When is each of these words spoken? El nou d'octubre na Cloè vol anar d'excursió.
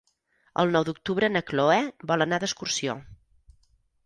El 0.63 0.71
nou 0.75 0.85
d'octubre 0.87 1.29
na 1.33 1.43
Cloè 1.51 1.77
vol 2.13 2.27
anar 2.27 2.41
d'excursió. 2.45 2.97